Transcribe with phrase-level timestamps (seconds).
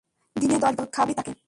[0.35, 1.31] দিনে দশবার করে দুধ খাওয়াবি তাকে।